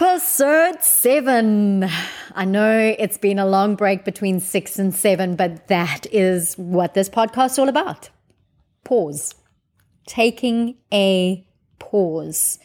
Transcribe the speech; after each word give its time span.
Episode 0.00 0.80
seven. 0.80 1.84
I 2.36 2.44
know 2.44 2.94
it's 2.96 3.18
been 3.18 3.40
a 3.40 3.46
long 3.46 3.74
break 3.74 4.04
between 4.04 4.38
six 4.38 4.78
and 4.78 4.94
seven, 4.94 5.34
but 5.34 5.66
that 5.66 6.06
is 6.12 6.54
what 6.54 6.94
this 6.94 7.08
podcast 7.08 7.50
is 7.50 7.58
all 7.58 7.68
about. 7.68 8.08
Pause. 8.84 9.34
Taking 10.06 10.76
a 10.94 11.44
pause. 11.80 12.60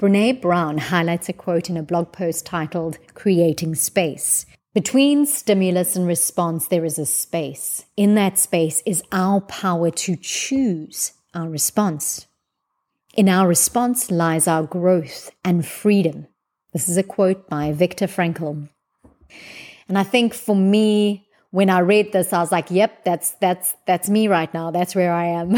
Brene 0.00 0.42
Brown 0.42 0.78
highlights 0.78 1.28
a 1.28 1.32
quote 1.32 1.70
in 1.70 1.76
a 1.76 1.84
blog 1.84 2.10
post 2.10 2.46
titled 2.46 2.98
Creating 3.14 3.76
Space. 3.76 4.44
Between 4.74 5.24
stimulus 5.24 5.94
and 5.94 6.04
response, 6.04 6.66
there 6.66 6.84
is 6.84 6.98
a 6.98 7.06
space. 7.06 7.84
In 7.96 8.16
that 8.16 8.40
space 8.40 8.82
is 8.84 9.04
our 9.12 9.40
power 9.42 9.92
to 9.92 10.16
choose 10.16 11.12
our 11.32 11.48
response. 11.48 12.26
In 13.14 13.28
our 13.28 13.46
response 13.46 14.10
lies 14.10 14.48
our 14.48 14.64
growth 14.64 15.30
and 15.44 15.64
freedom. 15.64 16.26
This 16.72 16.88
is 16.88 16.96
a 16.96 17.02
quote 17.02 17.48
by 17.48 17.72
Viktor 17.72 18.06
Frankl. 18.06 18.68
And 19.88 19.98
I 19.98 20.02
think 20.02 20.32
for 20.32 20.56
me, 20.56 21.28
when 21.50 21.68
I 21.68 21.80
read 21.80 22.12
this, 22.12 22.32
I 22.32 22.40
was 22.40 22.50
like, 22.50 22.70
yep, 22.70 23.04
that's 23.04 23.32
that's 23.32 23.74
that's 23.86 24.08
me 24.08 24.26
right 24.26 24.52
now. 24.54 24.70
That's 24.70 24.94
where 24.94 25.12
I 25.12 25.26
am. 25.26 25.56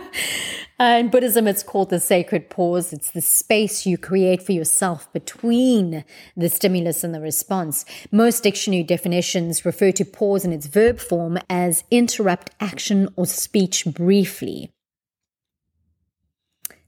in 0.80 1.10
Buddhism, 1.10 1.46
it's 1.46 1.62
called 1.62 1.90
the 1.90 2.00
sacred 2.00 2.50
pause. 2.50 2.92
It's 2.92 3.10
the 3.10 3.20
space 3.20 3.86
you 3.86 3.96
create 3.96 4.42
for 4.42 4.50
yourself 4.50 5.12
between 5.12 6.04
the 6.36 6.48
stimulus 6.48 7.04
and 7.04 7.14
the 7.14 7.20
response. 7.20 7.84
Most 8.10 8.42
dictionary 8.42 8.82
definitions 8.82 9.64
refer 9.64 9.92
to 9.92 10.04
pause 10.04 10.44
in 10.44 10.52
its 10.52 10.66
verb 10.66 10.98
form 10.98 11.38
as 11.48 11.84
interrupt 11.90 12.50
action 12.58 13.08
or 13.14 13.26
speech 13.26 13.84
briefly. 13.86 14.72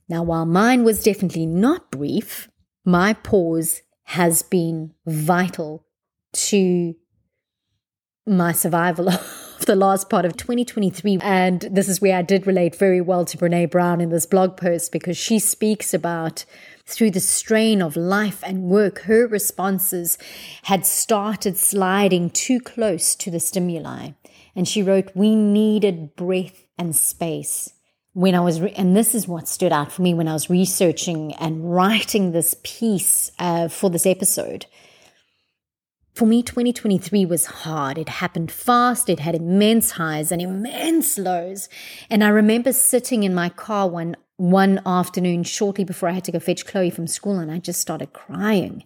Now, 0.09 0.23
while 0.23 0.45
mine 0.45 0.83
was 0.83 1.01
definitely 1.01 1.45
not 1.45 1.89
brief, 1.89 2.49
my 2.85 3.13
pause 3.13 3.81
has 4.03 4.43
been 4.43 4.93
vital 5.07 5.85
to 6.33 6.95
my 8.27 8.51
survival 8.51 9.09
of 9.09 9.65
the 9.65 9.75
last 9.75 10.09
part 10.09 10.25
of 10.25 10.37
2023. 10.37 11.17
And 11.21 11.61
this 11.71 11.89
is 11.89 11.99
where 11.99 12.17
I 12.17 12.21
did 12.21 12.45
relate 12.45 12.75
very 12.75 13.01
well 13.01 13.25
to 13.25 13.37
Brene 13.37 13.71
Brown 13.71 14.01
in 14.01 14.09
this 14.09 14.25
blog 14.27 14.55
post 14.57 14.91
because 14.91 15.17
she 15.17 15.39
speaks 15.39 15.93
about 15.93 16.45
through 16.85 17.11
the 17.11 17.19
strain 17.19 17.81
of 17.81 17.95
life 17.95 18.43
and 18.45 18.63
work, 18.63 19.01
her 19.01 19.25
responses 19.25 20.19
had 20.63 20.85
started 20.85 21.57
sliding 21.57 22.29
too 22.29 22.59
close 22.59 23.15
to 23.15 23.31
the 23.31 23.39
stimuli. 23.39 24.11
And 24.55 24.67
she 24.67 24.83
wrote, 24.83 25.11
We 25.15 25.35
needed 25.35 26.15
breath 26.15 26.65
and 26.77 26.95
space 26.95 27.74
when 28.15 28.33
I 28.33 28.39
was, 28.39 28.61
re- 28.61 28.73
and 28.77 28.95
this 28.95 29.13
is 29.13 29.27
what 29.27 29.45
stood 29.45 29.73
out 29.73 29.91
for 29.91 30.01
me 30.01 30.13
when 30.13 30.29
I 30.29 30.33
was 30.33 30.49
researching 30.49 31.33
and 31.33 31.69
writing 31.75 32.31
this 32.31 32.55
piece 32.63 33.29
uh, 33.39 33.67
for 33.67 33.89
this 33.89 34.05
episode. 34.05 34.67
For 36.13 36.25
me, 36.25 36.41
2023 36.41 37.25
was 37.25 37.45
hard. 37.45 37.97
It 37.97 38.07
happened 38.07 38.53
fast. 38.53 39.09
It 39.09 39.19
had 39.19 39.35
immense 39.35 39.91
highs 39.91 40.31
and 40.31 40.41
immense 40.41 41.17
lows. 41.17 41.67
And 42.09 42.23
I 42.23 42.29
remember 42.29 42.71
sitting 42.71 43.23
in 43.23 43.35
my 43.35 43.49
car 43.49 43.89
one, 43.89 44.15
one 44.37 44.81
afternoon 44.85 45.43
shortly 45.43 45.83
before 45.83 46.07
I 46.07 46.13
had 46.13 46.23
to 46.23 46.31
go 46.31 46.39
fetch 46.39 46.65
Chloe 46.65 46.91
from 46.91 47.07
school 47.07 47.37
and 47.37 47.51
I 47.51 47.59
just 47.59 47.81
started 47.81 48.13
crying. 48.13 48.85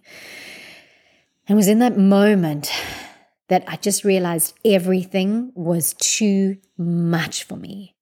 And 1.47 1.55
it 1.55 1.55
was 1.55 1.67
in 1.67 1.77
that 1.79 1.99
moment 1.99 2.71
that 3.47 3.63
I 3.67 3.75
just 3.75 4.03
realized 4.03 4.55
everything 4.65 5.51
was 5.53 5.93
too 5.93 6.57
much 6.79 7.43
for 7.43 7.57
me. 7.57 7.93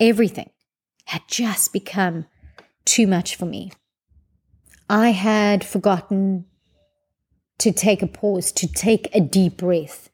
Everything 0.00 0.50
had 1.06 1.22
just 1.28 1.72
become 1.72 2.26
too 2.84 3.06
much 3.06 3.36
for 3.36 3.46
me. 3.46 3.72
I 4.88 5.10
had 5.10 5.64
forgotten 5.64 6.46
to 7.58 7.72
take 7.72 8.02
a 8.02 8.06
pause, 8.06 8.52
to 8.52 8.66
take 8.66 9.08
a 9.14 9.20
deep 9.20 9.56
breath. 9.56 10.08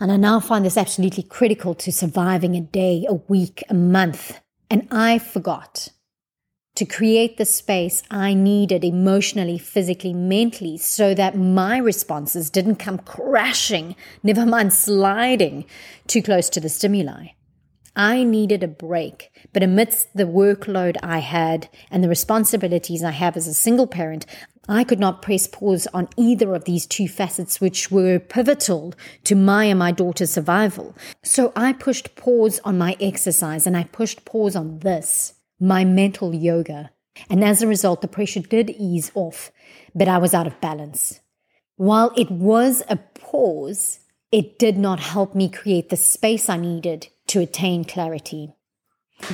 And 0.00 0.12
I 0.12 0.16
now 0.16 0.40
find 0.40 0.64
this 0.64 0.76
absolutely 0.76 1.22
critical 1.22 1.74
to 1.76 1.92
surviving 1.92 2.56
a 2.56 2.60
day, 2.60 3.04
a 3.08 3.14
week, 3.14 3.62
a 3.68 3.74
month. 3.74 4.40
And 4.70 4.86
I 4.90 5.18
forgot 5.18 5.88
to 6.74 6.84
create 6.84 7.38
the 7.38 7.44
space 7.44 8.02
I 8.10 8.34
needed 8.34 8.84
emotionally, 8.84 9.58
physically, 9.58 10.12
mentally, 10.12 10.76
so 10.78 11.14
that 11.14 11.36
my 11.36 11.78
responses 11.78 12.50
didn't 12.50 12.76
come 12.76 12.98
crashing, 12.98 13.96
never 14.22 14.46
mind 14.46 14.72
sliding 14.72 15.64
too 16.06 16.22
close 16.22 16.48
to 16.50 16.60
the 16.60 16.68
stimuli. 16.68 17.28
I 17.96 18.24
needed 18.24 18.62
a 18.62 18.68
break. 18.68 19.30
But 19.52 19.62
amidst 19.62 20.14
the 20.14 20.24
workload 20.24 20.96
I 21.02 21.18
had 21.18 21.68
and 21.90 22.02
the 22.02 22.08
responsibilities 22.08 23.02
I 23.02 23.10
have 23.12 23.36
as 23.36 23.46
a 23.46 23.54
single 23.54 23.86
parent, 23.86 24.26
I 24.68 24.84
could 24.84 25.00
not 25.00 25.22
press 25.22 25.46
pause 25.46 25.86
on 25.94 26.08
either 26.16 26.54
of 26.54 26.64
these 26.64 26.86
two 26.86 27.08
facets, 27.08 27.60
which 27.60 27.90
were 27.90 28.18
pivotal 28.18 28.94
to 29.24 29.34
my 29.34 29.64
and 29.64 29.78
my 29.78 29.92
daughter's 29.92 30.30
survival. 30.30 30.94
So 31.22 31.52
I 31.56 31.72
pushed 31.72 32.16
pause 32.16 32.60
on 32.64 32.76
my 32.76 32.96
exercise 33.00 33.66
and 33.66 33.76
I 33.76 33.84
pushed 33.84 34.26
pause 34.26 34.54
on 34.54 34.80
this, 34.80 35.34
my 35.58 35.84
mental 35.84 36.34
yoga. 36.34 36.90
And 37.30 37.42
as 37.42 37.62
a 37.62 37.66
result, 37.66 38.02
the 38.02 38.08
pressure 38.08 38.40
did 38.40 38.70
ease 38.70 39.10
off, 39.14 39.50
but 39.94 40.06
I 40.06 40.18
was 40.18 40.34
out 40.34 40.46
of 40.46 40.60
balance. 40.60 41.20
While 41.76 42.12
it 42.16 42.30
was 42.30 42.82
a 42.88 42.96
pause, 42.96 44.00
it 44.30 44.58
did 44.58 44.76
not 44.76 45.00
help 45.00 45.34
me 45.34 45.48
create 45.48 45.88
the 45.88 45.96
space 45.96 46.48
I 46.48 46.58
needed 46.58 47.08
to 47.28 47.40
attain 47.40 47.84
clarity. 47.84 48.52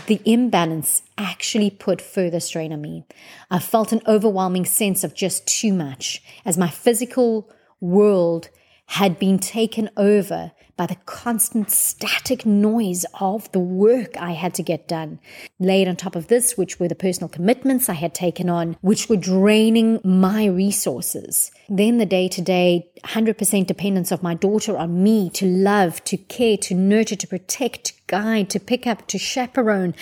The 0.06 0.20
imbalance 0.24 1.02
actually 1.18 1.70
put 1.70 2.00
further 2.00 2.40
strain 2.40 2.72
on 2.72 2.80
me. 2.80 3.04
I 3.50 3.58
felt 3.58 3.92
an 3.92 4.00
overwhelming 4.06 4.64
sense 4.64 5.04
of 5.04 5.14
just 5.14 5.46
too 5.46 5.72
much 5.72 6.22
as 6.44 6.56
my 6.56 6.68
physical 6.68 7.50
world 7.80 8.48
had 8.86 9.18
been 9.18 9.38
taken 9.38 9.90
over 9.96 10.52
by 10.76 10.86
the 10.86 10.96
constant 11.06 11.70
static 11.70 12.44
noise 12.44 13.04
of 13.20 13.50
the 13.52 13.60
work 13.60 14.16
I 14.16 14.32
had 14.32 14.54
to 14.54 14.62
get 14.62 14.88
done. 14.88 15.20
Laid 15.60 15.86
on 15.86 15.96
top 15.96 16.16
of 16.16 16.28
this, 16.28 16.56
which 16.56 16.80
were 16.80 16.88
the 16.88 16.94
personal 16.94 17.28
commitments 17.28 17.88
I 17.88 17.94
had 17.94 18.14
taken 18.14 18.48
on, 18.48 18.76
which 18.80 19.08
were 19.08 19.16
draining 19.16 20.00
my 20.02 20.46
resources. 20.46 21.52
Then 21.68 21.98
the 21.98 22.06
day 22.06 22.28
to 22.28 22.42
day 22.42 22.88
100% 23.04 23.66
dependence 23.66 24.10
of 24.10 24.22
my 24.22 24.34
daughter 24.34 24.76
on 24.76 25.02
me 25.02 25.30
to 25.30 25.46
love, 25.46 26.02
to 26.04 26.16
care, 26.16 26.56
to 26.58 26.74
nurture, 26.74 27.16
to 27.16 27.26
protect, 27.26 27.84
to 27.84 27.92
guide, 28.06 28.50
to 28.50 28.60
pick 28.60 28.86
up, 28.86 29.06
to 29.08 29.18
chaperone, 29.18 29.94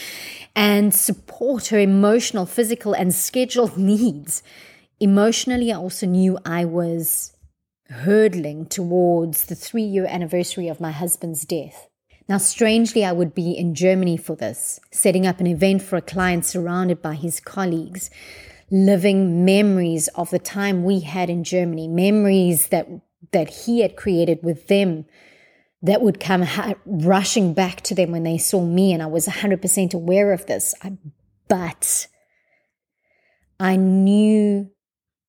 and 0.56 0.94
support 0.94 1.66
her 1.66 1.78
emotional, 1.78 2.46
physical, 2.46 2.94
and 2.94 3.14
scheduled 3.14 3.76
needs. 3.92 4.42
Emotionally, 5.00 5.72
I 5.72 5.76
also 5.76 6.06
knew 6.06 6.38
I 6.46 6.64
was 6.64 7.31
hurtling 7.92 8.66
towards 8.66 9.46
the 9.46 9.54
three 9.54 9.82
year 9.82 10.06
anniversary 10.06 10.68
of 10.68 10.80
my 10.80 10.90
husband's 10.90 11.44
death. 11.44 11.88
Now, 12.28 12.38
strangely, 12.38 13.04
I 13.04 13.12
would 13.12 13.34
be 13.34 13.52
in 13.52 13.74
Germany 13.74 14.16
for 14.16 14.36
this, 14.36 14.80
setting 14.90 15.26
up 15.26 15.40
an 15.40 15.46
event 15.46 15.82
for 15.82 15.96
a 15.96 16.02
client 16.02 16.44
surrounded 16.44 17.02
by 17.02 17.14
his 17.14 17.40
colleagues, 17.40 18.10
living 18.70 19.44
memories 19.44 20.08
of 20.08 20.30
the 20.30 20.38
time 20.38 20.84
we 20.84 21.00
had 21.00 21.28
in 21.28 21.44
Germany, 21.44 21.88
memories 21.88 22.68
that, 22.68 22.88
that 23.32 23.50
he 23.50 23.80
had 23.80 23.96
created 23.96 24.38
with 24.42 24.68
them 24.68 25.04
that 25.82 26.00
would 26.00 26.20
come 26.20 26.42
ha- 26.42 26.74
rushing 26.86 27.54
back 27.54 27.80
to 27.82 27.94
them 27.94 28.12
when 28.12 28.22
they 28.22 28.38
saw 28.38 28.64
me. 28.64 28.92
And 28.92 29.02
I 29.02 29.06
was 29.06 29.26
100% 29.26 29.94
aware 29.94 30.32
of 30.32 30.46
this. 30.46 30.74
I, 30.82 30.96
but 31.48 32.06
I 33.58 33.76
knew 33.76 34.70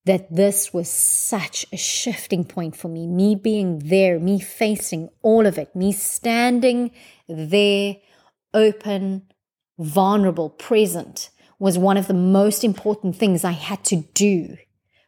that 0.06 0.34
this 0.36 0.74
was 0.74 0.90
such 0.90 1.66
a 1.72 1.78
shifting 1.78 2.44
point 2.44 2.76
for 2.76 2.90
me. 2.90 3.08
Me 3.08 3.36
being 3.36 3.80
there, 3.80 4.20
me 4.20 4.40
facing 4.40 5.10
all 5.22 5.46
of 5.46 5.58
it, 5.58 5.76
me 5.76 5.92
standing 5.94 6.92
there, 7.28 7.96
open, 8.54 9.24
vulnerable, 9.80 10.50
present, 10.50 11.30
was 11.58 11.78
one 11.78 11.96
of 11.96 12.08
the 12.08 12.14
most 12.14 12.64
important 12.64 13.16
things 13.16 13.46
I 13.46 13.52
had 13.52 13.84
to 13.86 13.98
do 14.14 14.58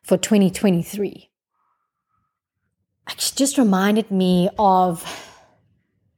for 0.04 0.18
2023. 0.18 1.30
It 3.10 3.34
just 3.36 3.58
reminded 3.58 4.10
me 4.10 4.50
of 4.58 5.04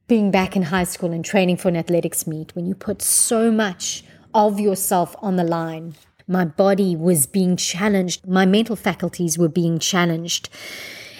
being 0.06 0.30
back 0.30 0.54
in 0.54 0.62
high 0.62 0.84
school 0.84 1.12
and 1.12 1.24
training 1.24 1.56
for 1.56 1.68
an 1.68 1.76
athletics 1.76 2.26
meet 2.26 2.54
when 2.54 2.66
you 2.66 2.74
put 2.74 3.02
so 3.02 3.50
much 3.50 4.04
of 4.32 4.60
yourself 4.60 5.16
on 5.20 5.36
the 5.36 5.44
line 5.44 5.94
my 6.28 6.44
body 6.44 6.94
was 6.94 7.26
being 7.26 7.56
challenged, 7.56 8.26
my 8.26 8.44
mental 8.44 8.76
faculties 8.76 9.38
were 9.38 9.48
being 9.48 9.78
challenged, 9.78 10.50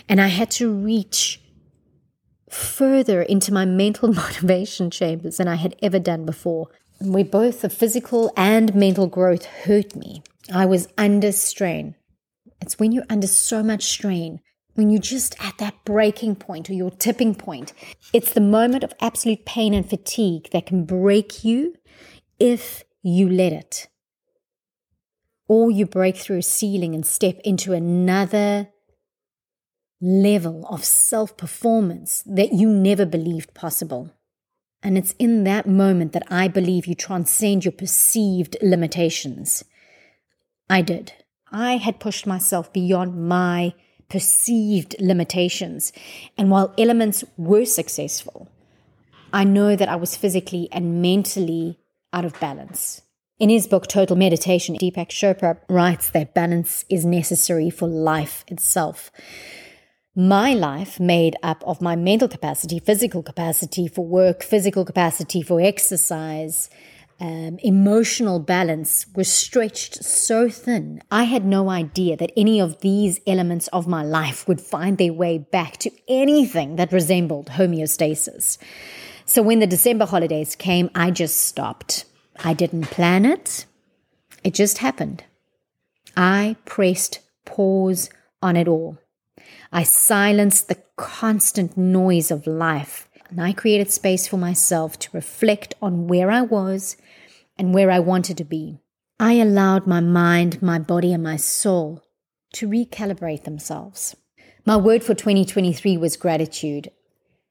and 0.09 0.21
I 0.21 0.29
had 0.29 0.51
to 0.53 0.71
reach 0.71 1.41
further 2.51 3.23
into 3.23 3.53
my 3.53 3.65
mental 3.65 4.13
motivation 4.13 4.91
chambers 4.91 5.39
than 5.39 5.49
I 5.49 5.57
had 5.57 5.77
ever 5.83 5.99
done 5.99 6.25
before. 6.25 6.69
Where 7.01 7.25
both 7.25 7.61
the 7.63 7.71
physical 7.71 8.33
and 8.37 8.75
mental 8.75 9.07
growth 9.07 9.45
hurt 9.45 9.95
me. 9.95 10.23
I 10.53 10.67
was 10.67 10.89
under 10.99 11.33
strain. 11.33 11.95
It's 12.61 12.79
when 12.79 12.93
you're 12.93 13.05
under 13.09 13.29
so 13.29 13.63
much 13.63 13.85
strain, 13.85 14.41
when 14.75 14.91
you're 14.91 15.01
just 15.01 15.37
at 15.43 15.59
that 15.59 15.85
breaking 15.85 16.37
point 16.37 16.69
or 16.69 16.73
your 16.73 16.91
tipping 16.91 17.35
point. 17.35 17.73
It's 18.13 18.33
the 18.33 18.41
moment 18.41 18.83
of 18.83 18.95
absolute 19.01 19.45
pain 19.45 19.75
and 19.75 19.89
fatigue 19.89 20.51
that 20.53 20.67
can 20.67 20.85
break 20.85 21.45
you 21.45 21.77
if 22.41 22.83
you 23.03 23.29
let 23.29 23.53
it. 23.53 23.89
Or 25.49 25.71
you 25.71 25.87
break 25.87 26.17
through 26.17 26.39
a 26.39 26.43
ceiling 26.43 26.95
and 26.95 27.05
step 27.05 27.41
into 27.43 27.73
another 27.73 28.69
level 30.01 30.65
of 30.69 30.85
self 30.85 31.37
performance 31.37 32.23
that 32.27 32.53
you 32.53 32.69
never 32.69 33.05
believed 33.05 33.55
possible. 33.55 34.13
And 34.83 34.97
it's 34.97 35.15
in 35.19 35.43
that 35.45 35.67
moment 35.67 36.13
that 36.13 36.31
I 36.31 36.47
believe 36.47 36.87
you 36.87 36.95
transcend 36.95 37.65
your 37.65 37.73
perceived 37.73 38.57
limitations. 38.63 39.65
I 40.71 40.83
did. 40.83 41.15
I 41.51 41.79
had 41.79 41.99
pushed 41.99 42.27
myself 42.27 42.73
beyond 42.73 43.29
my 43.29 43.75
perceived 44.09 44.95
limitations. 45.01 45.93
And 46.37 46.51
while 46.51 46.75
elements 46.79 47.25
were 47.37 47.65
successful, 47.65 48.49
I 49.33 49.45
know 49.45 49.75
that 49.75 49.89
I 49.89 49.97
was 49.97 50.17
physically 50.17 50.69
and 50.71 51.03
mentally 51.03 51.79
out 52.13 52.25
of 52.25 52.39
balance. 52.39 53.03
In 53.39 53.51
his 53.51 53.69
book, 53.69 53.87
Total 53.87 54.17
Meditation, 54.17 54.75
Deepak 54.75 55.11
Chopra 55.11 55.59
writes 55.69 56.11
that 56.11 56.35
balance 56.35 56.85
is 56.91 57.05
necessary 57.05 57.71
for 57.71 57.87
life 57.87 58.45
itself. 58.49 59.13
My 60.17 60.55
life, 60.55 60.99
made 60.99 61.37
up 61.41 61.63
of 61.65 61.81
my 61.81 61.95
mental 61.95 62.27
capacity, 62.27 62.81
physical 62.81 63.23
capacity 63.23 63.87
for 63.87 64.05
work, 64.05 64.43
physical 64.43 64.85
capacity 64.85 65.41
for 65.41 65.61
exercise, 65.61 66.69
um, 67.21 67.61
emotional 67.63 68.41
balance, 68.41 69.07
was 69.15 69.33
stretched 69.33 70.03
so 70.03 70.49
thin. 70.49 71.01
I 71.09 71.23
had 71.23 71.45
no 71.45 71.71
idea 71.71 72.17
that 72.17 72.33
any 72.37 72.61
of 72.61 72.81
these 72.81 73.21
elements 73.25 73.69
of 73.69 73.87
my 73.87 74.03
life 74.03 74.49
would 74.49 74.61
find 74.61 74.99
their 74.99 75.13
way 75.13 75.39
back 75.39 75.77
to 75.79 75.93
anything 76.09 76.75
that 76.75 76.93
resembled 76.93 77.51
homeostasis. 77.51 78.59
So 79.27 79.43
when 79.43 79.61
the 79.61 79.67
December 79.69 80.07
holidays 80.07 80.57
came, 80.57 80.91
I 80.93 81.13
just 81.13 81.37
stopped. 81.37 82.05
I 82.45 82.55
didn't 82.55 82.85
plan 82.85 83.25
it, 83.25 83.67
it 84.45 84.55
just 84.55 84.79
happened. 84.79 85.25
I 86.17 86.57
pressed 86.65 87.21
pause 87.45 88.11
on 88.43 88.57
it 88.57 88.69
all. 88.69 88.99
I 89.73 89.83
silenced 89.83 90.69
the 90.69 90.83
constant 90.97 91.77
noise 91.77 92.31
of 92.31 92.47
life 92.47 93.09
and 93.31 93.41
I 93.41 93.53
created 93.53 93.91
space 93.91 94.27
for 94.27 94.37
myself 94.37 94.99
to 95.01 95.11
reflect 95.13 95.75
on 95.83 96.09
where 96.09 96.31
I 96.31 96.43
was 96.43 96.97
and 97.57 97.75
where 97.75 97.91
I 97.91 97.99
wanted 97.99 98.39
to 98.39 98.45
be. 98.45 98.79
I 99.21 99.35
allowed 99.35 99.87
my 99.87 100.01
mind, 100.01 100.63
my 100.63 100.79
body, 100.79 101.13
and 101.13 101.23
my 101.23 101.37
soul 101.37 102.03
to 102.55 102.69
recalibrate 102.69 103.45
themselves. 103.45 104.17
My 104.65 104.77
word 104.77 105.03
for 105.03 105.15
2023 105.15 105.97
was 105.97 106.17
gratitude. 106.17 106.91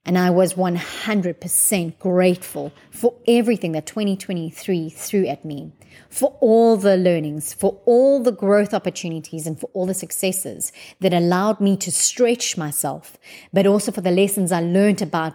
And 0.08 0.18
I 0.18 0.30
was 0.30 0.54
100% 0.54 2.00
grateful 2.00 2.72
for 2.92 3.14
everything 3.28 3.74
that 3.74 3.86
2023 3.86 4.90
threw 4.90 5.28
at 5.28 5.44
me, 5.44 5.74
for 6.10 6.38
all 6.40 6.78
the 6.78 6.96
learnings, 6.96 7.54
for 7.54 7.82
all 7.86 8.24
the 8.24 8.32
growth 8.32 8.74
opportunities, 8.74 9.46
and 9.46 9.60
for 9.60 9.70
all 9.74 9.86
the 9.86 9.94
successes 9.94 10.72
that 11.02 11.14
allowed 11.14 11.60
me 11.60 11.76
to 11.76 11.92
stretch 11.92 12.56
myself, 12.56 13.18
but 13.52 13.68
also 13.68 13.92
for 13.92 14.00
the 14.00 14.12
lessons 14.12 14.54
I 14.54 14.62
learned 14.62 15.02
about 15.02 15.34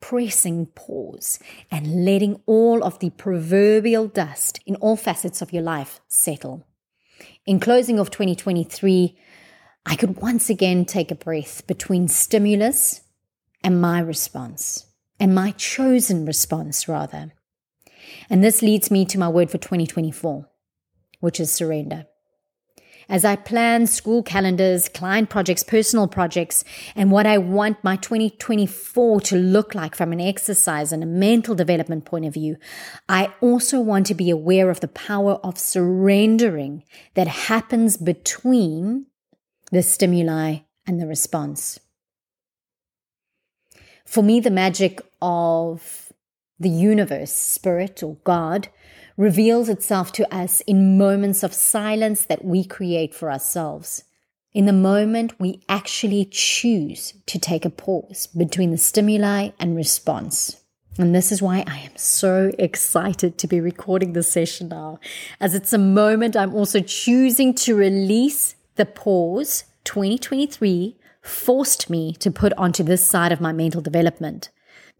pressing 0.00 0.66
pause 0.66 1.40
and 1.68 2.04
letting 2.04 2.40
all 2.46 2.84
of 2.84 3.00
the 3.00 3.10
proverbial 3.10 4.06
dust 4.06 4.60
in 4.66 4.76
all 4.76 4.96
facets 4.96 5.42
of 5.42 5.52
your 5.52 5.64
life 5.64 6.00
settle. 6.06 6.64
In 7.44 7.58
closing 7.58 7.98
of 7.98 8.10
2023, 8.12 9.18
I 9.84 9.96
could 9.96 10.18
once 10.18 10.48
again 10.48 10.84
take 10.84 11.10
a 11.10 11.16
breath 11.16 11.66
between 11.66 12.06
stimulus 12.06 13.00
and 13.66 13.80
my 13.80 13.98
response, 13.98 14.86
and 15.18 15.34
my 15.34 15.50
chosen 15.50 16.24
response, 16.24 16.86
rather. 16.86 17.32
And 18.30 18.44
this 18.44 18.62
leads 18.62 18.92
me 18.92 19.04
to 19.06 19.18
my 19.18 19.28
word 19.28 19.50
for 19.50 19.58
2024, 19.58 20.48
which 21.18 21.40
is 21.40 21.50
surrender. 21.50 22.06
As 23.08 23.24
I 23.24 23.34
plan 23.34 23.88
school 23.88 24.22
calendars, 24.22 24.88
client 24.88 25.30
projects, 25.30 25.64
personal 25.64 26.06
projects, 26.06 26.62
and 26.94 27.10
what 27.10 27.26
I 27.26 27.38
want 27.38 27.82
my 27.82 27.96
2024 27.96 29.20
to 29.22 29.36
look 29.36 29.74
like 29.74 29.96
from 29.96 30.12
an 30.12 30.20
exercise 30.20 30.92
and 30.92 31.02
a 31.02 31.06
mental 31.06 31.56
development 31.56 32.04
point 32.04 32.24
of 32.24 32.34
view, 32.34 32.58
I 33.08 33.34
also 33.40 33.80
want 33.80 34.06
to 34.06 34.14
be 34.14 34.30
aware 34.30 34.70
of 34.70 34.78
the 34.78 34.86
power 34.86 35.40
of 35.42 35.58
surrendering 35.58 36.84
that 37.14 37.26
happens 37.26 37.96
between 37.96 39.06
the 39.72 39.82
stimuli 39.82 40.58
and 40.86 41.00
the 41.00 41.08
response. 41.08 41.80
For 44.06 44.22
me, 44.22 44.40
the 44.40 44.50
magic 44.50 45.02
of 45.20 46.12
the 46.58 46.70
universe, 46.70 47.32
spirit, 47.32 48.02
or 48.02 48.16
God 48.24 48.68
reveals 49.16 49.68
itself 49.68 50.12
to 50.12 50.34
us 50.34 50.60
in 50.62 50.96
moments 50.96 51.42
of 51.42 51.52
silence 51.52 52.24
that 52.24 52.44
we 52.44 52.64
create 52.64 53.14
for 53.14 53.30
ourselves. 53.30 54.04
In 54.54 54.64
the 54.64 54.72
moment, 54.72 55.38
we 55.38 55.60
actually 55.68 56.24
choose 56.24 57.14
to 57.26 57.38
take 57.38 57.64
a 57.64 57.70
pause 57.70 58.26
between 58.28 58.70
the 58.70 58.78
stimuli 58.78 59.50
and 59.58 59.76
response. 59.76 60.62
And 60.98 61.14
this 61.14 61.30
is 61.30 61.42
why 61.42 61.62
I 61.66 61.80
am 61.80 61.96
so 61.96 62.52
excited 62.58 63.36
to 63.36 63.46
be 63.46 63.60
recording 63.60 64.14
this 64.14 64.30
session 64.32 64.68
now, 64.68 64.98
as 65.40 65.54
it's 65.54 65.74
a 65.74 65.78
moment 65.78 66.36
I'm 66.36 66.54
also 66.54 66.80
choosing 66.80 67.54
to 67.56 67.74
release 67.74 68.54
the 68.76 68.86
pause 68.86 69.64
2023 69.84 70.96
forced 71.26 71.90
me 71.90 72.12
to 72.14 72.30
put 72.30 72.52
onto 72.54 72.82
this 72.82 73.06
side 73.06 73.32
of 73.32 73.40
my 73.40 73.52
mental 73.52 73.80
development. 73.80 74.50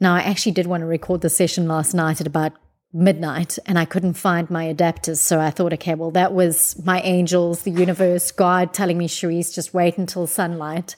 Now, 0.00 0.14
I 0.14 0.20
actually 0.20 0.52
did 0.52 0.66
want 0.66 0.82
to 0.82 0.86
record 0.86 1.20
the 1.20 1.30
session 1.30 1.66
last 1.66 1.94
night 1.94 2.20
at 2.20 2.26
about 2.26 2.52
midnight 2.92 3.58
and 3.66 3.78
I 3.78 3.84
couldn't 3.84 4.14
find 4.14 4.48
my 4.50 4.72
adapters. 4.72 5.18
So 5.18 5.40
I 5.40 5.50
thought, 5.50 5.72
okay, 5.74 5.94
well, 5.94 6.10
that 6.12 6.32
was 6.32 6.82
my 6.84 7.00
angels, 7.02 7.62
the 7.62 7.70
universe, 7.70 8.30
God 8.30 8.72
telling 8.72 8.98
me, 8.98 9.08
Cherise, 9.08 9.54
just 9.54 9.74
wait 9.74 9.98
until 9.98 10.26
sunlight 10.26 10.96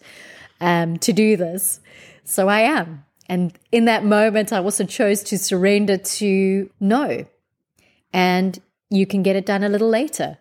um, 0.61 0.97
to 0.99 1.13
do 1.13 1.37
this. 1.37 1.81
So 2.25 2.49
I 2.49 2.61
am. 2.61 3.05
And 3.29 3.53
in 3.73 3.85
that 3.85 4.05
moment, 4.05 4.53
I 4.53 4.59
also 4.59 4.85
chose 4.85 5.23
to 5.25 5.39
surrender 5.39 5.99
to 5.99 6.71
no. 6.81 7.27
And 8.13 8.59
you 8.91 9.07
can 9.07 9.23
get 9.23 9.37
it 9.37 9.45
done 9.45 9.63
a 9.63 9.69
little 9.69 9.89
later. 9.89 10.39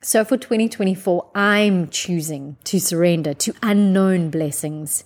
So 0.00 0.24
for 0.24 0.36
2024, 0.36 1.30
I'm 1.34 1.88
choosing 1.88 2.56
to 2.64 2.78
surrender 2.78 3.34
to 3.34 3.52
unknown 3.62 4.30
blessings, 4.30 5.02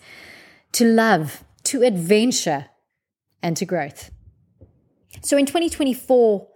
to 0.72 0.84
love, 0.84 1.44
to 1.64 1.82
adventure, 1.82 2.66
and 3.42 3.56
to 3.56 3.64
growth. 3.64 4.10
So 5.22 5.38
in 5.38 5.46
2024, 5.46 6.46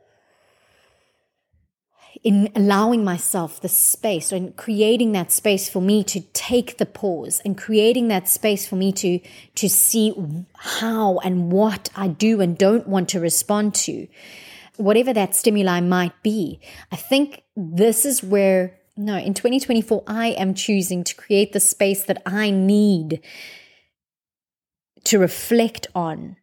in 2.22 2.50
allowing 2.54 3.04
myself 3.04 3.60
the 3.60 3.68
space 3.68 4.32
and 4.32 4.56
creating 4.56 5.12
that 5.12 5.32
space 5.32 5.68
for 5.68 5.80
me 5.80 6.02
to 6.04 6.20
take 6.32 6.76
the 6.76 6.86
pause 6.86 7.40
and 7.44 7.56
creating 7.56 8.08
that 8.08 8.28
space 8.28 8.66
for 8.66 8.76
me 8.76 8.90
to 8.90 9.20
to 9.54 9.68
see 9.68 10.12
how 10.54 11.18
and 11.18 11.52
what 11.52 11.88
I 11.94 12.08
do 12.08 12.40
and 12.40 12.56
don't 12.56 12.88
want 12.88 13.10
to 13.10 13.20
respond 13.20 13.74
to 13.76 14.08
whatever 14.76 15.12
that 15.12 15.34
stimuli 15.34 15.80
might 15.80 16.22
be. 16.22 16.60
I 16.92 16.96
think 16.96 17.42
this 17.56 18.04
is 18.04 18.22
where, 18.22 18.78
no, 18.96 19.16
in 19.16 19.34
2024, 19.34 20.04
I 20.06 20.28
am 20.28 20.54
choosing 20.54 21.04
to 21.04 21.14
create 21.14 21.52
the 21.52 21.60
space 21.60 22.04
that 22.04 22.22
I 22.26 22.50
need 22.50 23.20
to 25.04 25.18
reflect 25.18 25.86
on 25.94 26.36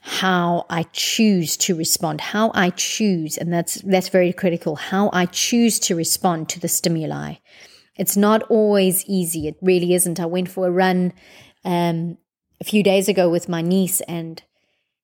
how 0.00 0.66
I 0.70 0.84
choose 0.92 1.56
to 1.58 1.74
respond, 1.74 2.20
how 2.20 2.52
I 2.54 2.70
choose, 2.70 3.36
and 3.36 3.52
that's 3.52 3.74
that's 3.82 4.08
very 4.08 4.32
critical, 4.32 4.76
how 4.76 5.10
I 5.12 5.26
choose 5.26 5.80
to 5.80 5.96
respond 5.96 6.48
to 6.50 6.60
the 6.60 6.68
stimuli. 6.68 7.34
It's 7.96 8.16
not 8.16 8.44
always 8.44 9.04
easy. 9.06 9.48
It 9.48 9.56
really 9.60 9.94
isn't. 9.94 10.20
I 10.20 10.26
went 10.26 10.48
for 10.48 10.68
a 10.68 10.70
run 10.70 11.12
um, 11.64 12.18
a 12.60 12.64
few 12.64 12.84
days 12.84 13.08
ago 13.08 13.28
with 13.28 13.48
my 13.48 13.62
niece, 13.62 14.00
and 14.02 14.40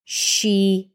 she 0.04 0.91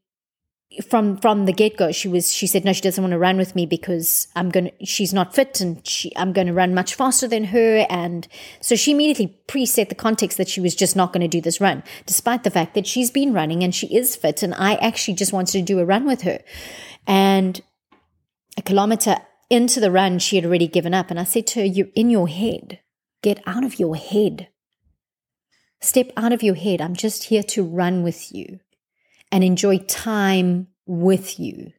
from 0.89 1.17
from 1.17 1.45
the 1.45 1.53
get 1.53 1.77
go, 1.77 1.91
she 1.91 2.07
was 2.07 2.31
she 2.31 2.45
said 2.45 2.65
no, 2.65 2.73
she 2.73 2.81
doesn't 2.81 3.01
want 3.01 3.11
to 3.11 3.17
run 3.17 3.37
with 3.37 3.55
me 3.55 3.65
because 3.65 4.27
I'm 4.35 4.49
gonna 4.49 4.71
she's 4.83 5.13
not 5.13 5.33
fit 5.33 5.61
and 5.61 5.85
she 5.87 6.15
I'm 6.15 6.33
going 6.33 6.47
to 6.47 6.53
run 6.53 6.73
much 6.73 6.93
faster 6.93 7.27
than 7.27 7.45
her, 7.45 7.85
and 7.89 8.27
so 8.59 8.75
she 8.75 8.91
immediately 8.91 9.39
preset 9.47 9.89
the 9.89 9.95
context 9.95 10.37
that 10.37 10.49
she 10.49 10.59
was 10.59 10.75
just 10.75 10.95
not 10.95 11.13
going 11.13 11.21
to 11.21 11.27
do 11.27 11.41
this 11.41 11.61
run, 11.61 11.83
despite 12.05 12.43
the 12.43 12.51
fact 12.51 12.75
that 12.75 12.85
she's 12.85 13.09
been 13.09 13.33
running 13.33 13.63
and 13.63 13.73
she 13.73 13.87
is 13.95 14.15
fit, 14.15 14.43
and 14.43 14.53
I 14.55 14.75
actually 14.75 15.15
just 15.15 15.33
wanted 15.33 15.53
to 15.53 15.61
do 15.61 15.79
a 15.79 15.85
run 15.85 16.05
with 16.05 16.23
her, 16.23 16.39
and 17.07 17.61
a 18.57 18.61
kilometer 18.61 19.17
into 19.49 19.79
the 19.79 19.91
run, 19.91 20.19
she 20.19 20.35
had 20.35 20.45
already 20.45 20.67
given 20.67 20.93
up, 20.93 21.09
and 21.09 21.19
I 21.19 21.23
said 21.23 21.47
to 21.47 21.61
her, 21.61 21.65
"You're 21.65 21.87
in 21.95 22.09
your 22.09 22.27
head. 22.27 22.79
Get 23.23 23.41
out 23.47 23.63
of 23.63 23.79
your 23.79 23.95
head. 23.95 24.49
Step 25.79 26.11
out 26.17 26.33
of 26.33 26.43
your 26.43 26.55
head. 26.55 26.81
I'm 26.81 26.95
just 26.95 27.25
here 27.25 27.43
to 27.43 27.63
run 27.63 28.03
with 28.03 28.33
you." 28.33 28.59
And 29.31 29.43
enjoy 29.43 29.79
time 29.79 30.67
with 30.85 31.39
you. 31.39 31.73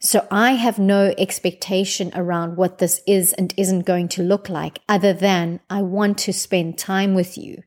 So 0.00 0.26
I 0.30 0.52
have 0.52 0.78
no 0.78 1.14
expectation 1.16 2.10
around 2.14 2.56
what 2.56 2.78
this 2.78 3.00
is 3.06 3.32
and 3.32 3.54
isn't 3.56 3.86
going 3.86 4.08
to 4.08 4.22
look 4.22 4.50
like 4.50 4.80
other 4.86 5.14
than 5.14 5.60
I 5.70 5.80
want 5.80 6.18
to 6.18 6.32
spend 6.32 6.76
time 6.76 7.14
with 7.14 7.38
you. 7.38 7.62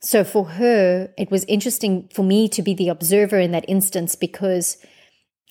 So 0.00 0.24
for 0.24 0.44
her, 0.44 1.12
it 1.16 1.30
was 1.30 1.44
interesting 1.44 2.08
for 2.12 2.24
me 2.24 2.48
to 2.48 2.62
be 2.62 2.74
the 2.74 2.88
observer 2.88 3.38
in 3.38 3.52
that 3.52 3.64
instance 3.68 4.16
because 4.16 4.76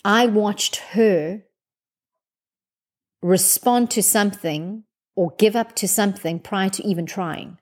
I 0.04 0.26
watched 0.26 0.76
her 0.92 1.42
respond 3.22 3.90
to 3.92 4.02
something 4.02 4.84
or 5.14 5.34
give 5.38 5.56
up 5.56 5.74
to 5.76 5.88
something 5.88 6.38
prior 6.38 6.68
to 6.70 6.86
even 6.86 7.06
trying. 7.06 7.58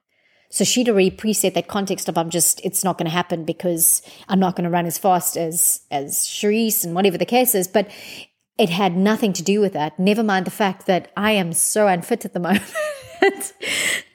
So 0.49 0.63
she'd 0.63 0.89
already 0.89 1.11
preset 1.11 1.53
that 1.53 1.67
context 1.67 2.07
of 2.07 2.17
I'm 2.17 2.29
just 2.29 2.61
it's 2.63 2.83
not 2.83 2.97
going 2.97 3.05
to 3.05 3.11
happen 3.11 3.45
because 3.45 4.01
I'm 4.29 4.39
not 4.39 4.55
going 4.55 4.63
to 4.63 4.69
run 4.69 4.85
as 4.85 4.97
fast 4.97 5.37
as 5.37 5.81
as 5.91 6.19
Cherise 6.19 6.83
and 6.83 6.95
whatever 6.95 7.17
the 7.17 7.25
case 7.25 7.55
is. 7.55 7.67
But 7.67 7.89
it 8.57 8.69
had 8.69 8.95
nothing 8.95 9.33
to 9.33 9.43
do 9.43 9.59
with 9.59 9.73
that. 9.73 9.99
Never 9.99 10.23
mind 10.23 10.45
the 10.45 10.51
fact 10.51 10.85
that 10.85 11.11
I 11.17 11.31
am 11.31 11.51
so 11.51 11.87
unfit 11.87 12.25
at 12.25 12.33
the 12.33 12.39
moment 13.19 13.53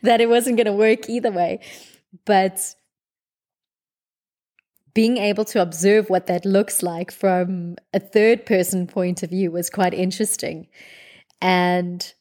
that 0.02 0.20
it 0.20 0.28
wasn't 0.28 0.56
going 0.56 0.66
to 0.66 0.72
work 0.72 1.08
either 1.08 1.30
way. 1.30 1.60
But 2.24 2.74
being 4.94 5.18
able 5.18 5.44
to 5.46 5.62
observe 5.62 6.10
what 6.10 6.26
that 6.26 6.44
looks 6.44 6.82
like 6.82 7.10
from 7.12 7.76
a 7.94 8.00
third 8.00 8.44
person 8.46 8.86
point 8.86 9.22
of 9.22 9.30
view 9.30 9.50
was 9.50 9.70
quite 9.70 9.94
interesting. 9.94 10.66
And 11.40 12.12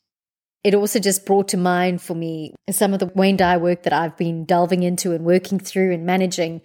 it 0.63 0.75
also 0.75 0.99
just 0.99 1.25
brought 1.25 1.47
to 1.49 1.57
mind 1.57 2.01
for 2.01 2.15
me 2.15 2.53
some 2.69 2.93
of 2.93 2.99
the 2.99 3.11
Wayne 3.15 3.37
Dyer 3.37 3.59
work 3.59 3.83
that 3.83 3.93
I've 3.93 4.17
been 4.17 4.45
delving 4.45 4.83
into 4.83 5.13
and 5.13 5.23
working 5.23 5.59
through 5.59 5.93
and 5.93 6.05
managing 6.05 6.61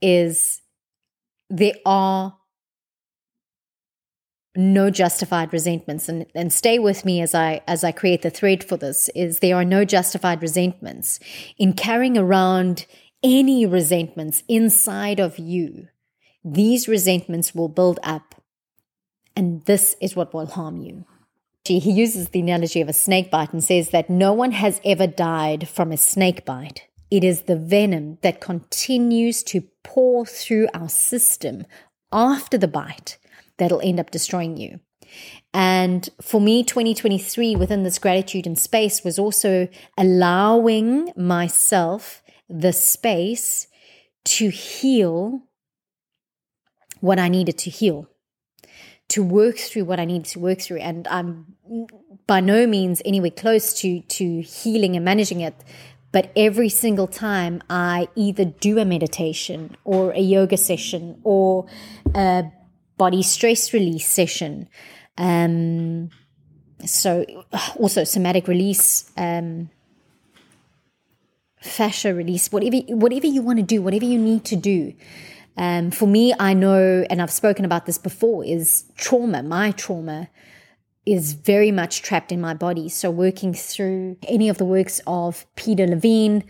is 0.00 0.62
there 1.50 1.74
are 1.84 2.36
no 4.56 4.88
justified 4.88 5.52
resentments. 5.52 6.08
And, 6.08 6.26
and 6.34 6.50
stay 6.50 6.78
with 6.78 7.04
me 7.04 7.20
as 7.20 7.34
I 7.34 7.60
as 7.66 7.84
I 7.84 7.92
create 7.92 8.22
the 8.22 8.30
thread 8.30 8.64
for 8.64 8.78
this 8.78 9.10
is 9.14 9.40
there 9.40 9.56
are 9.56 9.64
no 9.64 9.84
justified 9.84 10.40
resentments 10.40 11.20
in 11.58 11.74
carrying 11.74 12.16
around 12.16 12.86
any 13.22 13.66
resentments 13.66 14.42
inside 14.48 15.20
of 15.20 15.38
you. 15.38 15.88
These 16.42 16.88
resentments 16.88 17.54
will 17.54 17.68
build 17.68 18.00
up 18.02 18.34
and 19.34 19.64
this 19.66 19.94
is 20.00 20.16
what 20.16 20.32
will 20.32 20.46
harm 20.46 20.78
you 20.78 21.04
he 21.66 21.92
uses 21.92 22.30
the 22.30 22.40
analogy 22.40 22.80
of 22.80 22.88
a 22.88 22.92
snake 22.92 23.30
bite 23.30 23.52
and 23.52 23.62
says 23.62 23.90
that 23.90 24.10
no 24.10 24.32
one 24.32 24.52
has 24.52 24.80
ever 24.84 25.06
died 25.06 25.68
from 25.68 25.92
a 25.92 25.96
snake 25.96 26.44
bite. 26.44 26.88
It 27.10 27.22
is 27.22 27.42
the 27.42 27.56
venom 27.56 28.18
that 28.22 28.40
continues 28.40 29.42
to 29.44 29.62
pour 29.84 30.26
through 30.26 30.68
our 30.74 30.88
system 30.88 31.64
after 32.12 32.58
the 32.58 32.68
bite 32.68 33.18
that'll 33.58 33.80
end 33.80 34.00
up 34.00 34.10
destroying 34.10 34.56
you. 34.56 34.80
And 35.54 36.08
for 36.20 36.40
me, 36.40 36.64
2023 36.64 37.56
within 37.56 37.84
this 37.84 37.98
gratitude 37.98 38.46
and 38.46 38.58
space 38.58 39.04
was 39.04 39.18
also 39.18 39.68
allowing 39.96 41.12
myself 41.16 42.22
the 42.48 42.72
space 42.72 43.66
to 44.24 44.48
heal 44.48 45.42
what 47.00 47.18
I 47.18 47.28
needed 47.28 47.58
to 47.58 47.70
heal 47.70 48.08
to 49.08 49.22
work 49.22 49.56
through 49.56 49.84
what 49.84 50.00
I 50.00 50.04
need 50.04 50.24
to 50.26 50.38
work 50.38 50.60
through. 50.60 50.78
And 50.78 51.06
I'm 51.08 51.54
by 52.26 52.40
no 52.40 52.66
means 52.66 53.00
anywhere 53.04 53.30
close 53.30 53.72
to 53.80 54.00
to 54.00 54.40
healing 54.40 54.96
and 54.96 55.04
managing 55.04 55.40
it. 55.40 55.54
But 56.12 56.32
every 56.34 56.68
single 56.68 57.06
time 57.06 57.62
I 57.68 58.08
either 58.14 58.44
do 58.46 58.78
a 58.78 58.84
meditation 58.84 59.76
or 59.84 60.12
a 60.12 60.20
yoga 60.20 60.56
session 60.56 61.20
or 61.24 61.66
a 62.14 62.50
body 62.96 63.22
stress 63.22 63.72
release 63.74 64.08
session, 64.08 64.68
um, 65.18 66.10
so 66.84 67.24
also 67.76 68.04
somatic 68.04 68.48
release, 68.48 69.10
um, 69.16 69.70
fascia 71.60 72.14
release, 72.14 72.50
whatever 72.50 72.78
whatever 72.88 73.26
you 73.26 73.42
want 73.42 73.58
to 73.58 73.64
do, 73.64 73.82
whatever 73.82 74.04
you 74.04 74.18
need 74.18 74.44
to 74.46 74.56
do. 74.56 74.94
Um, 75.56 75.90
for 75.90 76.06
me, 76.06 76.34
I 76.38 76.52
know, 76.54 77.06
and 77.08 77.22
I've 77.22 77.30
spoken 77.30 77.64
about 77.64 77.86
this 77.86 77.98
before, 77.98 78.44
is 78.44 78.84
trauma. 78.96 79.42
My 79.42 79.70
trauma 79.70 80.28
is 81.06 81.32
very 81.32 81.70
much 81.70 82.02
trapped 82.02 82.32
in 82.32 82.40
my 82.40 82.52
body. 82.52 82.88
So, 82.88 83.10
working 83.10 83.54
through 83.54 84.18
any 84.28 84.48
of 84.48 84.58
the 84.58 84.64
works 84.64 85.00
of 85.06 85.46
Peter 85.56 85.86
Levine, 85.86 86.44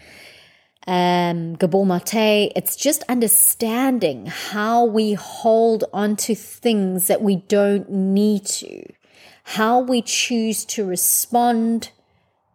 um, 0.86 1.54
Gabor 1.54 1.84
Mate, 1.84 2.52
it's 2.56 2.76
just 2.76 3.02
understanding 3.08 4.26
how 4.26 4.84
we 4.84 5.14
hold 5.14 5.84
onto 5.92 6.34
things 6.34 7.06
that 7.08 7.22
we 7.22 7.36
don't 7.36 7.90
need 7.90 8.46
to, 8.46 8.84
how 9.44 9.80
we 9.80 10.02
choose 10.02 10.64
to 10.66 10.84
respond 10.84 11.90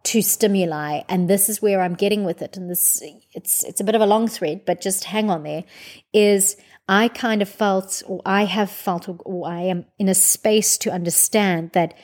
to 0.04 0.20
stimuli 0.20 1.02
and 1.08 1.28
this 1.28 1.48
is 1.48 1.62
where 1.62 1.80
i'm 1.80 1.94
getting 1.94 2.24
with 2.24 2.42
it 2.42 2.56
and 2.56 2.70
this 2.70 3.02
it's 3.32 3.62
it's 3.64 3.80
a 3.80 3.84
bit 3.84 3.94
of 3.94 4.00
a 4.00 4.06
long 4.06 4.26
thread 4.26 4.62
but 4.66 4.80
just 4.80 5.04
hang 5.04 5.30
on 5.30 5.44
there 5.44 5.64
is 6.12 6.56
i 6.88 7.08
kind 7.08 7.40
of 7.40 7.48
felt 7.48 8.02
or 8.06 8.20
i 8.26 8.44
have 8.44 8.70
felt 8.70 9.08
or, 9.08 9.48
i 9.48 9.60
am 9.60 9.84
in 9.98 10.08
a 10.08 10.14
space 10.14 10.76
to 10.76 10.90
understand 10.90 11.70
that 11.72 11.94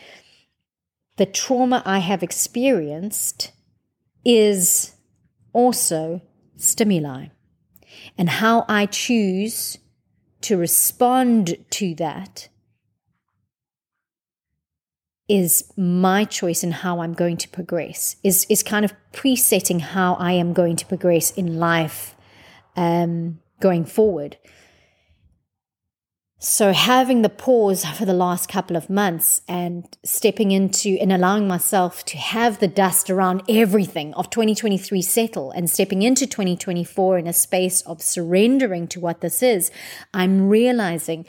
the 1.16 1.26
trauma 1.26 1.82
i 1.84 1.98
have 1.98 2.22
experienced 2.22 3.52
is 4.24 4.94
also 5.52 6.20
stimuli. 6.56 7.28
And 8.16 8.28
how 8.28 8.64
i 8.68 8.86
choose 8.86 9.78
to 10.42 10.56
respond 10.56 11.56
to 11.70 11.94
that 11.96 12.48
is 15.28 15.72
my 15.76 16.24
choice 16.24 16.62
in 16.62 16.72
how 16.72 17.00
I'm 17.00 17.12
going 17.12 17.36
to 17.38 17.48
progress, 17.48 18.16
is, 18.24 18.46
is 18.48 18.62
kind 18.62 18.84
of 18.84 18.92
presetting 19.12 19.80
how 19.80 20.14
I 20.14 20.32
am 20.32 20.52
going 20.52 20.76
to 20.76 20.86
progress 20.86 21.30
in 21.30 21.58
life 21.58 22.14
um, 22.76 23.40
going 23.60 23.84
forward. 23.84 24.38
So, 26.40 26.72
having 26.72 27.22
the 27.22 27.28
pause 27.28 27.84
for 27.84 28.04
the 28.04 28.14
last 28.14 28.48
couple 28.48 28.76
of 28.76 28.88
months 28.88 29.40
and 29.48 29.84
stepping 30.04 30.52
into 30.52 30.96
and 31.00 31.12
allowing 31.12 31.48
myself 31.48 32.04
to 32.04 32.16
have 32.16 32.60
the 32.60 32.68
dust 32.68 33.10
around 33.10 33.42
everything 33.48 34.14
of 34.14 34.30
2023 34.30 35.02
settle 35.02 35.50
and 35.50 35.68
stepping 35.68 36.02
into 36.02 36.28
2024 36.28 37.18
in 37.18 37.26
a 37.26 37.32
space 37.32 37.80
of 37.80 38.00
surrendering 38.00 38.86
to 38.86 39.00
what 39.00 39.20
this 39.20 39.42
is, 39.42 39.72
I'm 40.14 40.48
realizing 40.48 41.26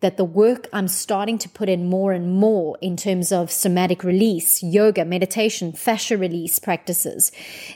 that 0.00 0.16
the 0.16 0.24
work 0.24 0.68
I'm 0.72 0.88
starting 0.88 1.38
to 1.38 1.48
put 1.48 1.68
in 1.68 1.88
more 1.88 2.12
and 2.12 2.32
more 2.34 2.78
in 2.80 2.96
terms 2.96 3.32
of 3.32 3.50
somatic 3.50 4.02
release, 4.02 4.62
yoga, 4.62 5.04
meditation, 5.04 5.72
fascia 5.72 6.16
release 6.16 6.58
practices, 6.58 7.32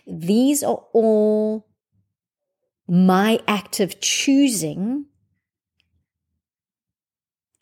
these 0.07 0.63
are 0.63 0.83
all 0.93 1.67
my 2.89 3.41
active 3.47 4.01
choosing 4.01 5.07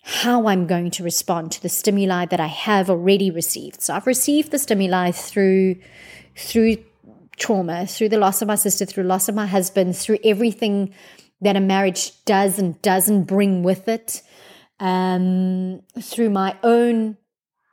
how 0.04 0.48
I'm 0.48 0.66
going 0.66 0.90
to 0.92 1.04
respond 1.04 1.52
to 1.52 1.62
the 1.62 1.68
stimuli 1.68 2.26
that 2.26 2.40
I 2.40 2.48
have 2.48 2.90
already 2.90 3.30
received. 3.30 3.82
So 3.82 3.94
I've 3.94 4.06
received 4.06 4.50
the 4.50 4.58
stimuli 4.58 5.12
through 5.12 5.76
through 6.36 6.78
trauma, 7.36 7.86
through 7.86 8.08
the 8.08 8.18
loss 8.18 8.42
of 8.42 8.48
my 8.48 8.54
sister, 8.56 8.84
through 8.84 9.04
loss 9.04 9.28
of 9.28 9.34
my 9.34 9.46
husband, 9.46 9.96
through 9.96 10.18
everything 10.24 10.92
that 11.40 11.56
a 11.56 11.60
marriage 11.60 12.12
does 12.24 12.58
and 12.58 12.80
doesn't 12.82 13.24
bring 13.24 13.62
with 13.62 13.88
it 13.88 14.22
um, 14.82 15.80
through 16.00 16.28
my 16.28 16.58
own 16.64 17.16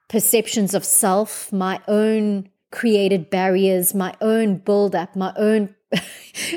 perceptions 0.10 0.76
of 0.76 0.86
self, 0.86 1.52
my 1.52 1.82
own 1.88 2.50
created 2.72 3.32
barriers, 3.32 3.96
my 3.96 4.14
own 4.22 4.58
build 4.58 4.96
up, 4.96 5.16
my 5.16 5.34
own 5.36 5.76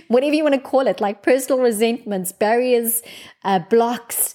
whatever 0.08 0.34
you 0.34 0.42
want 0.42 0.54
to 0.54 0.60
call 0.60 0.86
it, 0.86 1.00
like 1.00 1.22
personal 1.22 1.58
resentments, 1.58 2.32
barriers, 2.32 3.00
uh, 3.44 3.60
blocks, 3.70 4.34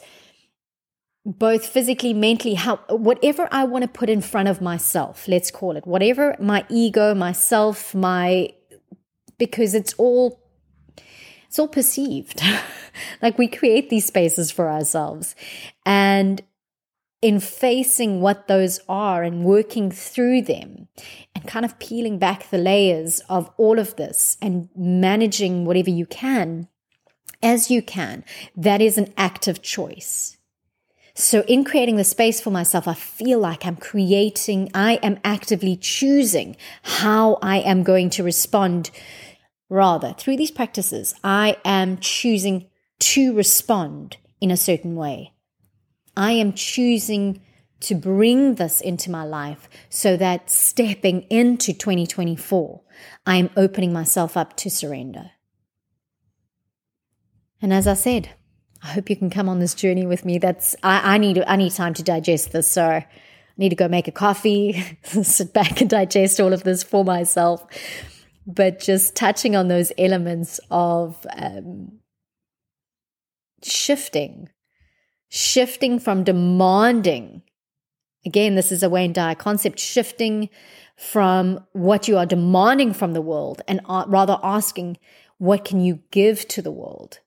both 1.24 1.68
physically, 1.68 2.16
mentally, 2.16 2.56
how 2.56 2.78
whatever 2.90 3.48
I 3.52 3.66
want 3.66 3.84
to 3.84 3.88
put 3.88 4.10
in 4.10 4.22
front 4.22 4.48
of 4.48 4.60
myself, 4.60 5.28
let's 5.28 5.52
call 5.52 5.78
it, 5.78 5.86
whatever 5.86 6.36
my 6.40 6.66
ego, 6.68 7.14
myself, 7.14 7.94
my 7.94 8.54
because 9.38 9.76
it's 9.76 9.94
all 10.00 10.42
it's 11.48 11.60
all 11.60 11.68
perceived. 11.68 12.42
like 13.22 13.38
we 13.38 13.48
create 13.48 13.90
these 13.90 14.06
spaces 14.06 14.52
for 14.52 14.70
ourselves. 14.70 15.36
And 15.86 16.42
in 17.22 17.40
facing 17.40 18.22
what 18.22 18.48
those 18.48 18.80
are 18.88 19.24
and 19.24 19.44
working 19.44 19.90
through 19.90 20.42
them 20.42 20.88
and 21.34 21.48
kind 21.48 21.66
of 21.66 21.80
peeling 21.80 22.20
back 22.20 22.50
the 22.50 22.60
layers 22.60 23.22
of 23.28 23.50
all 23.58 23.80
of 23.80 23.96
this 23.96 24.38
and 24.42 24.70
managing 24.76 25.66
whatever 25.66 25.90
you 25.90 26.06
can 26.06 26.68
as 27.42 27.72
you 27.72 27.82
can, 27.82 28.24
that 28.56 28.82
is 28.82 28.98
an 28.98 29.14
active 29.18 29.62
choice. 29.62 30.38
So, 31.14 31.42
in 31.48 31.64
creating 31.64 31.96
the 31.96 32.04
space 32.04 32.40
for 32.40 32.52
myself, 32.52 32.88
I 32.88 32.94
feel 32.94 33.40
like 33.40 33.66
I'm 33.66 33.76
creating, 33.76 34.70
I 34.76 34.94
am 35.02 35.20
actively 35.24 35.76
choosing 35.76 36.56
how 36.84 37.40
I 37.42 37.58
am 37.58 37.82
going 37.82 38.12
to 38.12 38.24
respond 38.24 38.92
Rather, 39.70 40.14
through 40.14 40.38
these 40.38 40.52
practices, 40.52 41.14
I 41.24 41.58
am 41.66 41.98
choosing 41.98 42.68
to 43.00 43.34
respond 43.34 44.18
in 44.40 44.52
a 44.52 44.58
certain 44.58 44.96
way. 44.96 45.34
I 46.16 46.32
am 46.32 46.54
choosing 46.54 47.42
to 47.82 47.96
bring 47.96 48.56
this 48.56 48.82
into 48.82 49.12
my 49.12 49.24
life 49.24 49.70
so 49.90 50.18
that 50.18 50.50
stepping 50.50 51.22
into 51.24 51.74
2024, 51.74 52.82
I 53.26 53.36
am 53.36 53.50
opening 53.56 53.94
myself 53.94 54.36
up 54.36 54.56
to 54.58 54.70
surrender. 54.70 55.32
And 57.62 57.74
as 57.74 57.88
I 57.88 57.94
said, 57.94 58.32
I 58.84 58.88
hope 58.88 59.10
you 59.10 59.16
can 59.16 59.30
come 59.30 59.50
on 59.50 59.60
this 59.60 59.74
journey 59.74 60.06
with 60.06 60.26
me. 60.26 60.38
That's 60.38 60.76
I, 60.84 61.16
I 61.16 61.18
need 61.18 61.44
I 61.48 61.56
need 61.56 61.74
time 61.74 61.94
to 61.96 62.04
digest 62.04 62.52
this. 62.52 62.70
So 62.70 62.86
I 62.86 63.08
need 63.58 63.70
to 63.70 63.76
go 63.76 63.88
make 63.88 64.08
a 64.08 64.12
coffee, 64.12 64.98
sit 65.04 65.54
back 65.54 65.82
and 65.82 65.90
digest 65.90 66.40
all 66.40 66.54
of 66.54 66.64
this 66.64 66.84
for 66.84 67.04
myself. 67.04 67.66
But 68.48 68.80
just 68.80 69.14
touching 69.14 69.58
on 69.58 69.68
those 69.68 69.92
elements 69.98 70.62
of 70.72 71.28
um, 71.36 72.00
shifting, 73.62 74.48
shifting 75.28 76.00
from 76.00 76.24
demanding. 76.24 77.42
Again, 78.26 78.56
this 78.56 78.72
is 78.72 78.84
a 78.84 78.90
Wayne 78.90 79.12
Dyer 79.12 79.36
concept 79.36 79.80
shifting 79.80 80.50
from 80.96 81.66
what 81.74 82.08
you 82.08 82.18
are 82.18 82.26
demanding 82.26 82.94
from 82.94 83.12
the 83.12 83.22
world 83.22 83.62
and 83.68 83.82
rather 84.08 84.40
asking, 84.42 84.98
what 85.38 85.66
can 85.66 85.82
you 85.82 86.00
give 86.12 86.48
to 86.48 86.62
the 86.62 86.72
world? 86.72 87.20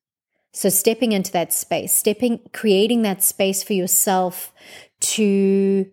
So 0.53 0.69
stepping 0.69 1.13
into 1.13 1.31
that 1.33 1.53
space, 1.53 1.93
stepping, 1.95 2.41
creating 2.53 3.03
that 3.03 3.23
space 3.23 3.63
for 3.63 3.75
yourself 3.75 4.53
to 5.01 5.87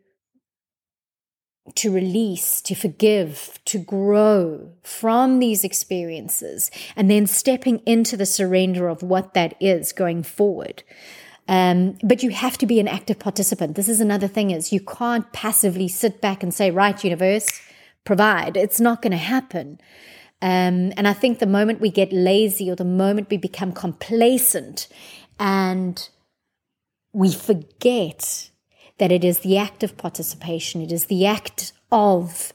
to 1.75 1.91
release, 1.91 2.61
to 2.61 2.75
forgive, 2.75 3.59
to 3.65 3.77
grow 3.77 4.71
from 4.83 5.39
these 5.39 5.63
experiences, 5.63 6.71
and 6.95 7.09
then 7.09 7.27
stepping 7.27 7.79
into 7.85 8.17
the 8.17 8.25
surrender 8.25 8.87
of 8.87 9.03
what 9.03 9.33
that 9.33 9.55
is 9.59 9.93
going 9.93 10.23
forward. 10.23 10.83
Um, 11.47 11.97
but 12.03 12.23
you 12.23 12.31
have 12.31 12.57
to 12.57 12.65
be 12.65 12.79
an 12.79 12.87
active 12.87 13.19
participant. 13.19 13.75
This 13.75 13.87
is 13.87 14.01
another 14.01 14.27
thing 14.27 14.51
is 14.51 14.73
you 14.73 14.81
can't 14.81 15.31
passively 15.31 15.87
sit 15.87 16.19
back 16.19 16.43
and 16.43 16.53
say, 16.53 16.71
right, 16.71 17.01
universe, 17.03 17.47
provide. 18.03 18.57
It's 18.57 18.79
not 18.79 19.01
going 19.01 19.11
to 19.11 19.17
happen. 19.17 19.79
Um, 20.41 20.93
and 20.97 21.07
I 21.07 21.13
think 21.13 21.39
the 21.39 21.47
moment 21.47 21.81
we 21.81 21.89
get 21.89 22.11
lazy 22.13 22.69
or 22.69 22.75
the 22.75 22.85
moment 22.85 23.29
we 23.29 23.37
become 23.37 23.71
complacent 23.71 24.87
and 25.39 26.07
we 27.13 27.31
forget 27.31 28.51
that 28.97 29.11
it 29.11 29.23
is 29.23 29.39
the 29.39 29.57
act 29.57 29.83
of 29.83 29.97
participation, 29.97 30.81
it 30.81 30.91
is 30.91 31.05
the 31.05 31.25
act 31.25 31.73
of 31.91 32.53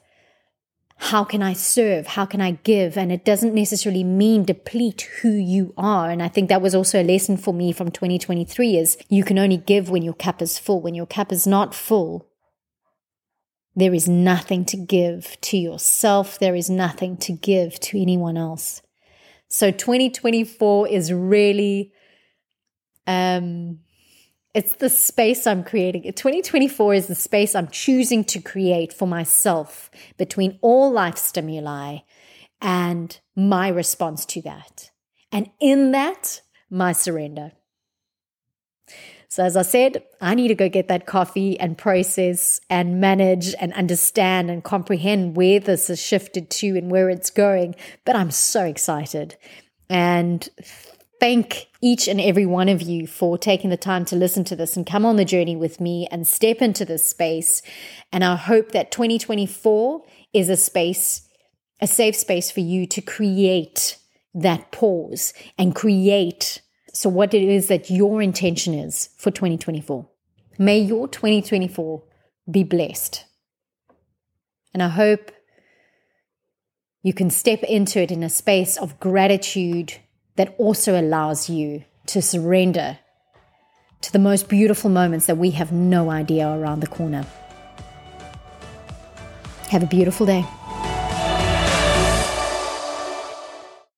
how 1.06 1.24
can 1.24 1.42
I 1.42 1.52
serve? 1.52 2.06
How 2.06 2.24
can 2.24 2.40
I 2.40 2.52
give? 2.62 2.96
And 2.96 3.10
it 3.10 3.24
doesn't 3.24 3.54
necessarily 3.54 4.04
mean 4.04 4.44
deplete 4.44 5.08
who 5.20 5.32
you 5.32 5.74
are. 5.76 6.08
And 6.08 6.22
I 6.22 6.28
think 6.28 6.48
that 6.48 6.62
was 6.62 6.76
also 6.76 7.02
a 7.02 7.04
lesson 7.04 7.36
for 7.36 7.52
me 7.52 7.72
from 7.72 7.90
2023 7.90 8.76
is 8.76 8.96
you 9.08 9.24
can 9.24 9.36
only 9.36 9.56
give 9.56 9.90
when 9.90 10.04
your 10.04 10.14
cup 10.14 10.40
is 10.40 10.60
full. 10.60 10.80
When 10.80 10.94
your 10.94 11.06
cup 11.06 11.32
is 11.32 11.44
not 11.44 11.74
full, 11.74 12.28
there 13.74 13.92
is 13.92 14.08
nothing 14.08 14.64
to 14.66 14.76
give 14.76 15.36
to 15.40 15.56
yourself. 15.56 16.38
There 16.38 16.54
is 16.54 16.70
nothing 16.70 17.16
to 17.18 17.32
give 17.32 17.80
to 17.80 18.00
anyone 18.00 18.36
else. 18.36 18.80
So 19.48 19.72
2024 19.72 20.86
is 20.86 21.12
really, 21.12 21.92
um, 23.08 23.80
it's 24.54 24.74
the 24.74 24.90
space 24.90 25.46
I'm 25.46 25.64
creating. 25.64 26.02
2024 26.02 26.94
is 26.94 27.06
the 27.06 27.14
space 27.14 27.54
I'm 27.54 27.68
choosing 27.68 28.24
to 28.24 28.40
create 28.40 28.92
for 28.92 29.08
myself 29.08 29.90
between 30.18 30.58
all 30.60 30.90
life 30.90 31.16
stimuli 31.16 31.98
and 32.60 33.18
my 33.34 33.68
response 33.68 34.26
to 34.26 34.42
that. 34.42 34.90
And 35.30 35.50
in 35.58 35.92
that, 35.92 36.42
my 36.70 36.92
surrender. 36.92 37.52
So, 39.28 39.42
as 39.42 39.56
I 39.56 39.62
said, 39.62 40.02
I 40.20 40.34
need 40.34 40.48
to 40.48 40.54
go 40.54 40.68
get 40.68 40.88
that 40.88 41.06
coffee 41.06 41.58
and 41.58 41.78
process 41.78 42.60
and 42.68 43.00
manage 43.00 43.54
and 43.58 43.72
understand 43.72 44.50
and 44.50 44.62
comprehend 44.62 45.36
where 45.36 45.58
this 45.58 45.88
has 45.88 46.02
shifted 46.02 46.50
to 46.50 46.76
and 46.76 46.90
where 46.90 47.08
it's 47.08 47.30
going. 47.30 47.74
But 48.04 48.14
I'm 48.14 48.30
so 48.30 48.66
excited. 48.66 49.36
And 49.88 50.46
thank 51.18 51.68
each 51.82 52.06
and 52.08 52.20
every 52.20 52.46
one 52.46 52.68
of 52.68 52.80
you 52.80 53.06
for 53.06 53.36
taking 53.36 53.70
the 53.70 53.76
time 53.76 54.04
to 54.06 54.16
listen 54.16 54.44
to 54.44 54.56
this 54.56 54.76
and 54.76 54.86
come 54.86 55.04
on 55.04 55.16
the 55.16 55.24
journey 55.24 55.56
with 55.56 55.80
me 55.80 56.06
and 56.10 56.26
step 56.26 56.62
into 56.62 56.84
this 56.84 57.06
space. 57.06 57.60
And 58.12 58.24
I 58.24 58.36
hope 58.36 58.72
that 58.72 58.92
2024 58.92 60.04
is 60.32 60.48
a 60.48 60.56
space, 60.56 61.28
a 61.80 61.86
safe 61.86 62.16
space 62.16 62.50
for 62.50 62.60
you 62.60 62.86
to 62.86 63.00
create 63.00 63.98
that 64.32 64.70
pause 64.70 65.34
and 65.58 65.74
create 65.74 66.62
so, 66.94 67.08
what 67.08 67.32
it 67.32 67.42
is 67.42 67.68
that 67.68 67.90
your 67.90 68.20
intention 68.20 68.74
is 68.74 69.08
for 69.16 69.30
2024. 69.30 70.06
May 70.58 70.78
your 70.78 71.08
2024 71.08 72.02
be 72.50 72.64
blessed. 72.64 73.24
And 74.74 74.82
I 74.82 74.88
hope 74.88 75.32
you 77.02 77.14
can 77.14 77.30
step 77.30 77.62
into 77.62 78.00
it 78.00 78.10
in 78.10 78.22
a 78.22 78.28
space 78.28 78.76
of 78.76 79.00
gratitude 79.00 79.94
that 80.36 80.54
also 80.58 80.98
allows 81.00 81.48
you 81.48 81.84
to 82.06 82.22
surrender 82.22 82.98
to 84.00 84.12
the 84.12 84.18
most 84.18 84.48
beautiful 84.48 84.90
moments 84.90 85.26
that 85.26 85.38
we 85.38 85.50
have 85.50 85.72
no 85.72 86.10
idea 86.10 86.48
around 86.48 86.80
the 86.80 86.86
corner. 86.86 87.24
Have 89.68 89.82
a 89.82 89.86
beautiful 89.86 90.26
day. 90.26 90.44